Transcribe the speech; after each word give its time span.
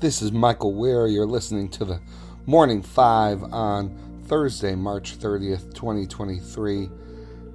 This 0.00 0.22
is 0.22 0.30
Michael 0.30 0.74
Wear. 0.74 1.08
You're 1.08 1.26
listening 1.26 1.68
to 1.70 1.84
the 1.84 2.00
Morning 2.46 2.82
Five 2.82 3.42
on 3.52 4.22
Thursday, 4.26 4.76
March 4.76 5.18
30th, 5.18 5.74
2023. 5.74 6.88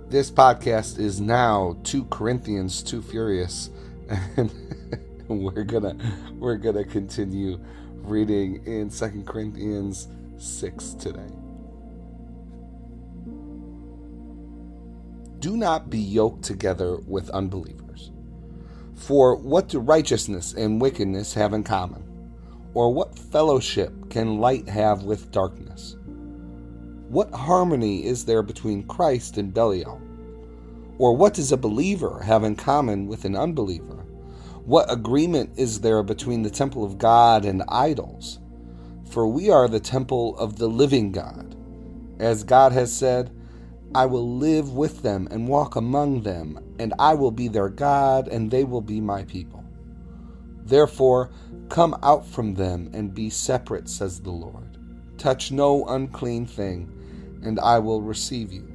This 0.09 0.29
podcast 0.29 0.99
is 0.99 1.21
now 1.21 1.77
2 1.85 2.03
Corinthians, 2.11 2.83
Too 2.83 3.01
Furious, 3.01 3.69
and 4.35 4.51
we're 5.29 5.63
gonna 5.63 5.95
we're 6.33 6.57
gonna 6.57 6.83
continue 6.83 7.61
reading 7.99 8.61
in 8.65 8.89
Second 8.89 9.25
Corinthians 9.25 10.09
6 10.37 10.95
today. 10.95 11.31
Do 15.39 15.55
not 15.55 15.89
be 15.89 15.99
yoked 15.99 16.43
together 16.43 16.97
with 17.07 17.29
unbelievers. 17.29 18.11
For 18.95 19.33
what 19.37 19.69
do 19.69 19.79
righteousness 19.79 20.53
and 20.53 20.81
wickedness 20.81 21.33
have 21.35 21.53
in 21.53 21.63
common? 21.63 22.12
Or 22.73 22.91
what 22.93 23.17
fellowship 23.17 24.09
can 24.09 24.39
light 24.39 24.67
have 24.67 25.03
with 25.03 25.31
darkness? 25.31 25.95
What 27.07 27.31
harmony 27.31 28.05
is 28.05 28.25
there 28.25 28.41
between 28.41 28.87
Christ 28.87 29.37
and 29.37 29.53
Belial? 29.53 30.01
Or 30.97 31.15
what 31.15 31.35
does 31.35 31.51
a 31.51 31.57
believer 31.57 32.19
have 32.21 32.43
in 32.43 32.55
common 32.55 33.07
with 33.07 33.25
an 33.25 33.35
unbeliever? 33.35 34.05
What 34.65 34.91
agreement 34.91 35.51
is 35.57 35.81
there 35.81 36.01
between 36.01 36.41
the 36.41 36.49
temple 36.49 36.83
of 36.83 36.97
God 36.97 37.45
and 37.45 37.63
idols? 37.67 38.39
For 39.09 39.27
we 39.27 39.51
are 39.51 39.67
the 39.67 39.79
temple 39.79 40.35
of 40.37 40.57
the 40.57 40.67
living 40.67 41.11
God. 41.11 41.55
As 42.19 42.43
God 42.43 42.71
has 42.71 42.91
said, 42.91 43.29
I 43.93 44.07
will 44.07 44.37
live 44.37 44.73
with 44.73 45.03
them 45.03 45.27
and 45.29 45.47
walk 45.47 45.75
among 45.75 46.23
them, 46.23 46.57
and 46.79 46.93
I 46.97 47.13
will 47.13 47.29
be 47.29 47.47
their 47.47 47.69
God, 47.69 48.27
and 48.27 48.49
they 48.49 48.63
will 48.63 48.81
be 48.81 48.99
my 48.99 49.23
people. 49.25 49.62
Therefore, 50.65 51.29
come 51.69 51.95
out 52.03 52.25
from 52.25 52.53
them 52.53 52.89
and 52.93 53.13
be 53.13 53.29
separate, 53.29 53.89
says 53.89 54.19
the 54.19 54.31
Lord. 54.31 54.77
Touch 55.17 55.51
no 55.51 55.85
unclean 55.87 56.45
thing, 56.45 56.89
and 57.43 57.59
I 57.59 57.79
will 57.79 58.01
receive 58.01 58.51
you. 58.51 58.67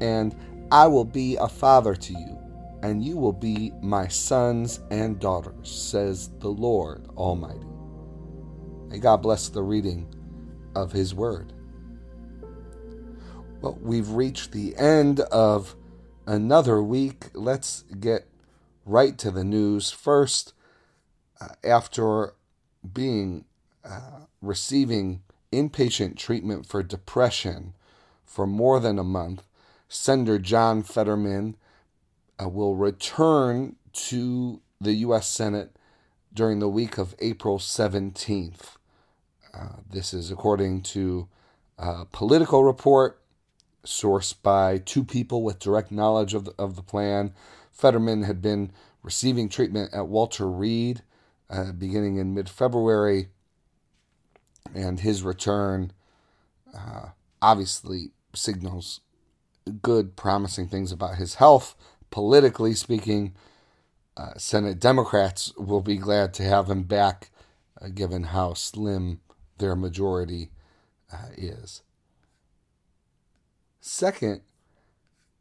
And 0.00 0.34
I 0.70 0.86
will 0.86 1.04
be 1.04 1.36
a 1.36 1.48
father 1.48 1.94
to 1.94 2.12
you, 2.12 2.38
and 2.82 3.04
you 3.04 3.16
will 3.16 3.32
be 3.32 3.72
my 3.80 4.08
sons 4.08 4.80
and 4.90 5.18
daughters, 5.18 5.70
says 5.70 6.30
the 6.38 6.48
Lord 6.48 7.06
Almighty. 7.16 7.66
May 8.88 8.98
God 8.98 9.22
bless 9.22 9.48
the 9.48 9.62
reading 9.62 10.12
of 10.74 10.92
His 10.92 11.14
Word. 11.14 11.52
Well, 13.60 13.78
we've 13.80 14.10
reached 14.10 14.52
the 14.52 14.76
end 14.76 15.20
of 15.20 15.76
another 16.26 16.82
week. 16.82 17.26
Let's 17.32 17.84
get 18.00 18.26
right 18.84 19.16
to 19.18 19.30
the 19.30 19.44
news. 19.44 19.90
First, 19.90 20.52
after 21.64 22.34
being 22.92 23.44
uh, 23.84 24.26
receiving 24.40 25.22
inpatient 25.52 26.16
treatment 26.16 26.66
for 26.66 26.82
depression 26.82 27.74
for 28.24 28.46
more 28.46 28.80
than 28.80 28.98
a 28.98 29.04
month, 29.04 29.42
Senator 29.88 30.38
John 30.38 30.82
Fetterman 30.82 31.56
uh, 32.42 32.48
will 32.48 32.74
return 32.74 33.76
to 33.92 34.60
the 34.80 34.94
U.S. 34.94 35.28
Senate 35.28 35.76
during 36.32 36.58
the 36.58 36.68
week 36.68 36.98
of 36.98 37.14
April 37.18 37.58
17th. 37.58 38.76
Uh, 39.52 39.68
this 39.90 40.14
is 40.14 40.30
according 40.30 40.80
to 40.80 41.28
a 41.78 42.06
Politico 42.06 42.60
report 42.60 43.20
sourced 43.84 44.34
by 44.42 44.78
two 44.78 45.04
people 45.04 45.42
with 45.42 45.58
direct 45.58 45.90
knowledge 45.92 46.34
of 46.34 46.46
the, 46.46 46.54
of 46.58 46.76
the 46.76 46.82
plan. 46.82 47.34
Fetterman 47.70 48.22
had 48.22 48.40
been 48.40 48.72
receiving 49.02 49.48
treatment 49.48 49.92
at 49.92 50.06
Walter 50.06 50.48
Reed 50.48 51.02
uh, 51.52 51.72
beginning 51.72 52.16
in 52.16 52.34
mid 52.34 52.48
February, 52.48 53.28
and 54.74 55.00
his 55.00 55.22
return 55.22 55.92
uh, 56.74 57.08
obviously 57.40 58.10
signals 58.34 59.00
good, 59.82 60.16
promising 60.16 60.66
things 60.66 60.92
about 60.92 61.16
his 61.16 61.36
health. 61.36 61.74
Politically 62.10 62.74
speaking, 62.74 63.34
uh, 64.16 64.34
Senate 64.36 64.78
Democrats 64.78 65.54
will 65.56 65.80
be 65.80 65.96
glad 65.96 66.34
to 66.34 66.42
have 66.42 66.68
him 66.68 66.82
back, 66.82 67.30
uh, 67.80 67.88
given 67.88 68.24
how 68.24 68.54
slim 68.54 69.20
their 69.58 69.76
majority 69.76 70.50
uh, 71.12 71.28
is. 71.36 71.82
Second, 73.80 74.42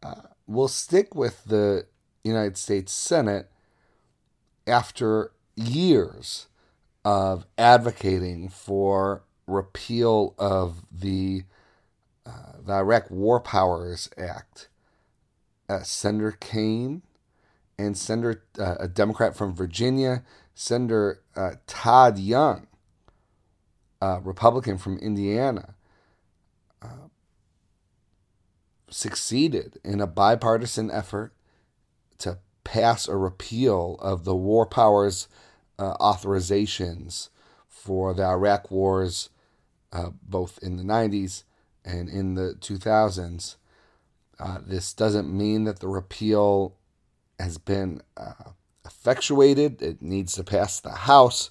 uh, 0.04 0.22
we'll 0.48 0.68
stick 0.68 1.16
with 1.16 1.46
the 1.46 1.86
United 2.24 2.58
States 2.58 2.94
Senate 2.94 3.50
after 4.66 5.32
years 5.56 6.48
of 7.04 7.46
advocating 7.58 8.50
for 8.50 9.24
repeal 9.48 10.36
of 10.38 10.84
the 10.92 11.44
uh, 12.26 12.54
the 12.64 12.74
Iraq 12.74 13.10
War 13.10 13.40
Powers 13.40 14.10
Act. 14.18 14.68
Uh, 15.68 15.82
Senator 15.84 16.34
Kaine 16.34 17.02
and 17.78 17.98
Senator 17.98 18.44
uh, 18.60 18.76
a 18.80 18.88
Democrat 18.88 19.36
from 19.36 19.56
Virginia, 19.56 20.24
Senator 20.54 21.22
uh, 21.36 21.54
Todd 21.66 22.20
Young, 22.20 22.68
a 24.02 24.20
Republican 24.22 24.78
from 24.78 24.98
Indiana, 25.00 25.76
uh, 26.82 27.08
succeeded 28.90 29.80
in 29.84 30.02
a 30.02 30.08
bipartisan 30.08 30.92
effort 30.92 31.34
to 32.18 32.38
pass 32.72 33.06
a 33.06 33.18
repeal 33.18 33.98
of 34.00 34.24
the 34.24 34.36
war 34.36 34.66
powers 34.66 35.28
uh, 35.78 35.94
authorizations 35.98 37.28
for 37.68 38.14
the 38.14 38.24
Iraq 38.24 38.72
wars, 38.72 39.30
uh, 39.92 40.12
both 40.24 40.58
in 40.64 40.78
the 40.78 40.84
90s 40.84 41.44
and 41.84 42.08
in 42.08 42.36
the 42.36 42.56
2000s. 42.62 43.58
Uh, 44.40 44.60
this 44.66 44.94
doesn't 44.94 45.30
mean 45.30 45.66
that 45.66 45.80
the 45.80 45.90
repeal 45.90 46.78
has 47.38 47.58
been 47.58 48.02
uh, 48.16 48.52
effectuated. 48.86 49.82
It 49.82 50.02
needs 50.02 50.34
to 50.36 50.44
pass 50.46 50.80
the 50.80 50.92
House. 50.92 51.50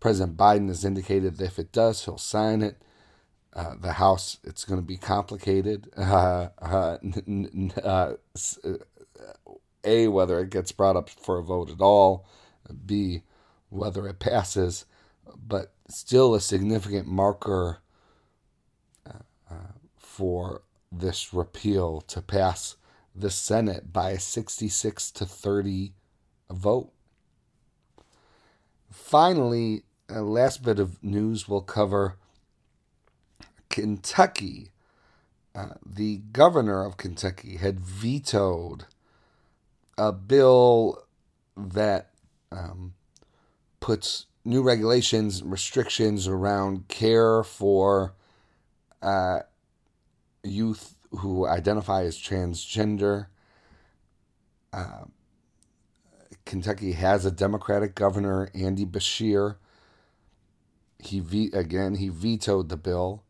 President 0.00 0.34
Biden 0.38 0.68
has 0.68 0.82
indicated 0.82 1.36
that 1.36 1.44
if 1.44 1.58
it 1.58 1.72
does, 1.72 2.06
he'll 2.06 2.16
sign 2.16 2.62
it. 2.62 2.80
Uh, 3.52 3.74
the 3.78 3.92
House, 3.92 4.38
it's 4.42 4.64
going 4.64 4.80
to 4.80 4.86
be 4.86 4.96
complicated. 4.96 5.90
Uh, 5.98 6.48
uh, 6.62 6.98
uh, 7.84 8.14
a, 9.84 10.08
whether 10.08 10.40
it 10.40 10.50
gets 10.50 10.72
brought 10.72 10.96
up 10.96 11.08
for 11.08 11.38
a 11.38 11.42
vote 11.42 11.70
at 11.70 11.80
all. 11.80 12.26
B, 12.86 13.22
whether 13.68 14.08
it 14.08 14.18
passes. 14.18 14.86
But 15.36 15.72
still 15.88 16.34
a 16.34 16.40
significant 16.40 17.06
marker 17.06 17.78
uh, 19.06 19.54
for 19.96 20.62
this 20.90 21.34
repeal 21.34 22.00
to 22.02 22.22
pass 22.22 22.76
the 23.14 23.30
Senate 23.30 23.92
by 23.92 24.10
a 24.10 24.20
66 24.20 25.10
to 25.12 25.26
30 25.26 25.92
vote. 26.50 26.92
Finally, 28.90 29.82
a 30.08 30.22
last 30.22 30.62
bit 30.62 30.78
of 30.78 31.02
news 31.02 31.48
we'll 31.48 31.60
cover 31.60 32.16
Kentucky, 33.68 34.70
uh, 35.54 35.74
the 35.84 36.18
governor 36.32 36.84
of 36.84 36.96
Kentucky 36.96 37.56
had 37.56 37.80
vetoed 37.80 38.86
a 39.96 40.12
bill 40.12 41.04
that 41.56 42.10
um, 42.50 42.94
puts 43.80 44.26
new 44.44 44.62
regulations 44.62 45.40
and 45.40 45.50
restrictions 45.50 46.28
around 46.28 46.88
care 46.88 47.42
for 47.42 48.14
uh, 49.02 49.40
youth 50.42 50.96
who 51.18 51.46
identify 51.46 52.02
as 52.04 52.18
transgender. 52.18 53.26
Uh, 54.72 55.04
Kentucky 56.44 56.92
has 56.92 57.24
a 57.24 57.30
Democratic 57.30 57.94
governor, 57.94 58.50
Andy 58.54 58.84
Beshear. 58.84 59.56
He 60.98 61.20
ve- 61.20 61.52
again 61.52 61.96
he 61.96 62.08
vetoed 62.08 62.68
the 62.68 62.76
bill. 62.76 63.22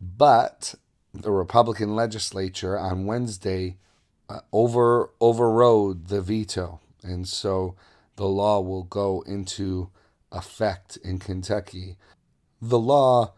But 0.00 0.74
the 1.12 1.30
Republican 1.30 1.94
legislature 1.94 2.78
on 2.78 3.06
Wednesday 3.06 3.76
over 4.52 5.10
overrode 5.20 6.08
the 6.08 6.20
veto, 6.20 6.80
and 7.02 7.26
so 7.28 7.76
the 8.16 8.26
law 8.26 8.60
will 8.60 8.84
go 8.84 9.22
into 9.26 9.90
effect 10.30 10.98
in 11.04 11.18
Kentucky. 11.18 11.96
The 12.60 12.78
law 12.78 13.34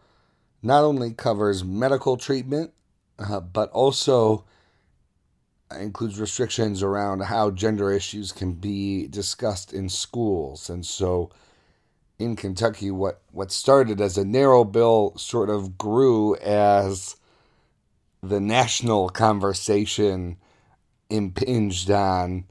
not 0.61 0.83
only 0.83 1.13
covers 1.13 1.63
medical 1.63 2.17
treatment, 2.17 2.73
uh, 3.19 3.39
but 3.39 3.69
also 3.71 4.45
includes 5.77 6.19
restrictions 6.19 6.83
around 6.83 7.21
how 7.23 7.51
gender 7.51 7.91
issues 7.91 8.31
can 8.31 8.53
be 8.53 9.07
discussed 9.07 9.73
in 9.73 9.89
schools, 9.89 10.69
and 10.69 10.85
so 10.85 11.31
in 12.17 12.35
Kentucky, 12.35 12.91
what, 12.91 13.21
what 13.31 13.51
started 13.51 13.99
as 13.99 14.17
a 14.17 14.25
narrow 14.25 14.63
bill 14.63 15.13
sort 15.17 15.49
of 15.49 15.77
grew 15.77 16.35
as 16.37 17.17
the 18.23 18.39
national 18.39 19.09
conversation 19.09 20.37
impinged 21.09 21.91
on 21.91 22.45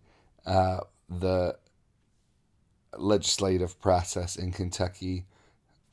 uh, 0.46 0.80
the 1.08 1.56
legislative 2.96 3.80
process 3.80 4.36
in 4.36 4.52
Kentucky. 4.52 5.24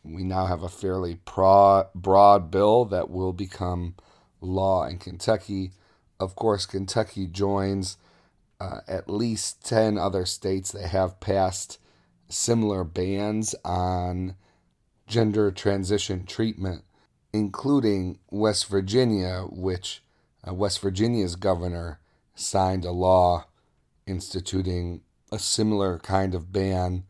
We 0.03 0.23
now 0.23 0.45
have 0.45 0.63
a 0.63 0.69
fairly 0.69 1.19
broad, 1.25 1.87
broad 1.93 2.51
bill 2.51 2.85
that 2.85 3.09
will 3.09 3.33
become 3.33 3.95
law 4.39 4.85
in 4.85 4.97
Kentucky. 4.97 5.71
Of 6.19 6.35
course, 6.35 6.65
Kentucky 6.65 7.27
joins 7.27 7.97
uh, 8.59 8.81
at 8.87 9.09
least 9.09 9.65
10 9.65 9.97
other 9.97 10.25
states 10.25 10.71
that 10.71 10.87
have 10.87 11.19
passed 11.19 11.79
similar 12.29 12.83
bans 12.83 13.55
on 13.65 14.35
gender 15.07 15.51
transition 15.51 16.25
treatment, 16.25 16.83
including 17.33 18.19
West 18.29 18.67
Virginia, 18.67 19.45
which 19.49 20.03
uh, 20.47 20.53
West 20.53 20.79
Virginia's 20.79 21.35
governor 21.35 21.99
signed 22.35 22.85
a 22.85 22.91
law 22.91 23.45
instituting 24.05 25.01
a 25.31 25.39
similar 25.39 25.99
kind 25.99 26.35
of 26.35 26.51
ban 26.51 27.03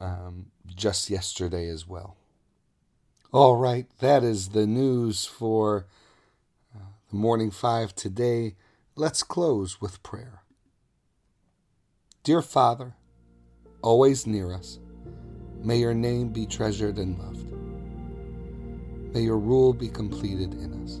um, 0.00 0.46
just 0.66 1.10
yesterday 1.10 1.68
as 1.68 1.86
well. 1.86 2.16
All 3.32 3.56
right, 3.56 3.86
that 3.98 4.22
is 4.22 4.50
the 4.50 4.66
news 4.66 5.24
for 5.24 5.86
uh, 6.74 6.78
the 7.10 7.16
Morning 7.16 7.50
Five 7.50 7.94
today. 7.94 8.54
Let's 8.96 9.22
close 9.22 9.80
with 9.80 10.02
prayer. 10.02 10.42
Dear 12.22 12.42
Father, 12.42 12.94
always 13.82 14.26
near 14.26 14.54
us, 14.54 14.78
may 15.62 15.78
your 15.78 15.94
name 15.94 16.28
be 16.28 16.46
treasured 16.46 16.98
and 16.98 17.18
loved. 17.18 17.52
May 19.14 19.22
your 19.22 19.38
rule 19.38 19.72
be 19.72 19.88
completed 19.88 20.54
in 20.54 20.82
us. 20.82 21.00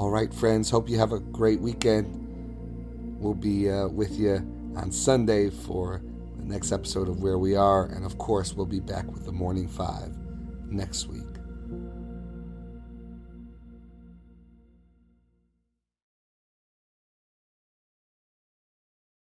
All 0.00 0.08
right, 0.08 0.32
friends, 0.32 0.70
hope 0.70 0.88
you 0.88 0.96
have 0.96 1.12
a 1.12 1.20
great 1.20 1.60
weekend. 1.60 2.06
We'll 3.20 3.34
be 3.34 3.68
uh, 3.68 3.88
with 3.88 4.18
you 4.18 4.36
on 4.74 4.90
Sunday 4.90 5.50
for 5.50 6.00
the 6.38 6.44
next 6.46 6.72
episode 6.72 7.06
of 7.06 7.22
Wear 7.22 7.36
We 7.36 7.54
Are. 7.54 7.84
And 7.84 8.06
of 8.06 8.16
course, 8.16 8.54
we'll 8.54 8.64
be 8.64 8.80
back 8.80 9.04
with 9.12 9.26
the 9.26 9.32
Morning 9.32 9.68
Five 9.68 10.16
next 10.64 11.08
week. 11.08 11.39